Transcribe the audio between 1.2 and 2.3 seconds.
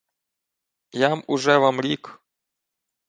уже вам рік...